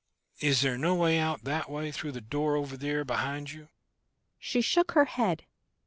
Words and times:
Is 0.39 0.61
there 0.61 0.79
no 0.79 0.95
way 0.95 1.19
out 1.19 1.43
that 1.43 1.69
way, 1.69 1.91
through 1.91 2.13
the 2.13 2.21
door 2.21 2.55
over 2.55 2.75
there 2.75 3.05
behind 3.05 3.51
you?" 3.51 3.67
She 4.39 4.59
shook 4.59 4.93
her 4.93 5.05
head. 5.05 5.45